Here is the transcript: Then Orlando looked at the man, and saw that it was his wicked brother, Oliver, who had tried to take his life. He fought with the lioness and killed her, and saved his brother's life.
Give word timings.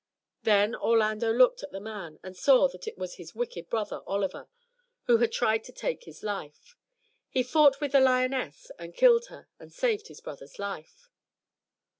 Then 0.41 0.75
Orlando 0.75 1.31
looked 1.31 1.61
at 1.61 1.69
the 1.71 1.79
man, 1.79 2.19
and 2.23 2.35
saw 2.35 2.67
that 2.69 2.87
it 2.87 2.97
was 2.97 3.17
his 3.17 3.35
wicked 3.35 3.69
brother, 3.69 4.01
Oliver, 4.07 4.49
who 5.03 5.17
had 5.17 5.31
tried 5.31 5.63
to 5.65 5.71
take 5.71 6.05
his 6.05 6.23
life. 6.23 6.75
He 7.29 7.43
fought 7.43 7.79
with 7.79 7.91
the 7.91 7.99
lioness 8.01 8.71
and 8.79 8.95
killed 8.95 9.27
her, 9.27 9.47
and 9.59 9.71
saved 9.71 10.07
his 10.07 10.19
brother's 10.19 10.57
life. 10.57 11.11